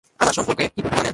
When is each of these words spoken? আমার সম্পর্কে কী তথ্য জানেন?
আমার 0.19 0.33
সম্পর্কে 0.33 0.63
কী 0.65 0.79
তথ্য 0.81 0.97
জানেন? 0.97 1.09